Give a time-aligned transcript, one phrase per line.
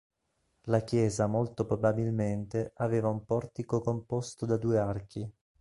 [0.63, 5.31] La chiesa molto probabilmente aveva un portico composto da due archi.